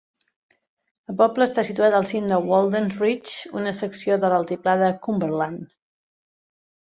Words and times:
El 1.11 1.17
poble 1.19 1.45
està 1.49 1.63
situat 1.67 1.97
al 1.99 2.07
cim 2.11 2.31
de 2.31 2.39
Walden's 2.45 2.95
Ridge, 3.03 3.35
una 3.61 3.75
secció 3.81 4.17
de 4.25 4.33
l'altiplà 4.35 4.75
de 4.85 4.91
Cumberland. 5.05 5.69